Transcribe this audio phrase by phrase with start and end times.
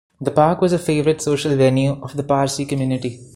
[0.19, 3.19] The park was a favourite social venue of the Parsi community.